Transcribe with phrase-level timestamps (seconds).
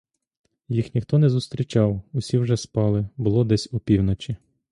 [0.69, 4.37] Їх ніхто не зустрічав, усі вже спали: було десь опівночі.